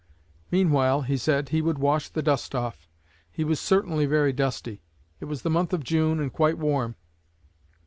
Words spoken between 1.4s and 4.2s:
he would wash the dust off. He was certainly